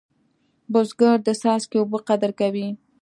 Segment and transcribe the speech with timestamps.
[0.71, 2.67] بزګر د څاڅکي اوبه قدر کوي